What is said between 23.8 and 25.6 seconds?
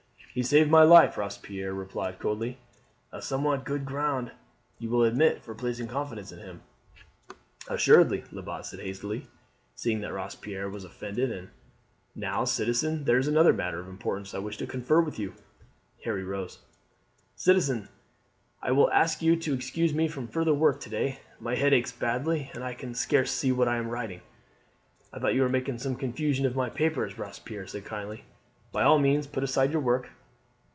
writing." "I thought you were